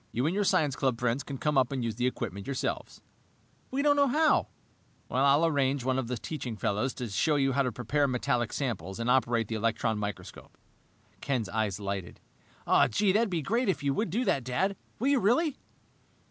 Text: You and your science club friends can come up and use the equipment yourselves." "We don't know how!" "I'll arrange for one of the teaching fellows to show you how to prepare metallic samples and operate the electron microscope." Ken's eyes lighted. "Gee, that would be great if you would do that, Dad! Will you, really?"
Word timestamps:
You 0.11 0.25
and 0.25 0.33
your 0.33 0.43
science 0.43 0.75
club 0.75 0.99
friends 0.99 1.21
can 1.21 1.37
come 1.37 1.59
up 1.59 1.71
and 1.71 1.83
use 1.83 1.93
the 1.93 2.07
equipment 2.07 2.47
yourselves." 2.47 3.03
"We 3.69 3.83
don't 3.83 3.95
know 3.95 4.07
how!" 4.07 4.47
"I'll 5.11 5.45
arrange 5.45 5.81
for 5.83 5.87
one 5.89 5.99
of 5.99 6.07
the 6.07 6.17
teaching 6.17 6.57
fellows 6.57 6.95
to 6.95 7.07
show 7.09 7.35
you 7.35 7.51
how 7.51 7.61
to 7.61 7.71
prepare 7.71 8.07
metallic 8.07 8.51
samples 8.51 8.99
and 8.99 9.11
operate 9.11 9.47
the 9.47 9.53
electron 9.53 9.99
microscope." 9.99 10.57
Ken's 11.19 11.49
eyes 11.49 11.79
lighted. 11.79 12.19
"Gee, 12.89 13.11
that 13.11 13.19
would 13.19 13.29
be 13.29 13.43
great 13.43 13.69
if 13.69 13.83
you 13.83 13.93
would 13.93 14.09
do 14.09 14.25
that, 14.25 14.43
Dad! 14.43 14.75
Will 14.97 15.09
you, 15.09 15.19
really?" 15.19 15.55